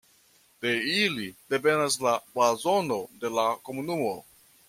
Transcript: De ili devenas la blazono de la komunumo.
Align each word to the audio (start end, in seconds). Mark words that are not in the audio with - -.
De 0.63 0.69
ili 1.01 1.25
devenas 1.53 1.99
la 2.05 2.15
blazono 2.33 2.99
de 3.25 3.33
la 3.39 3.47
komunumo. 3.69 4.17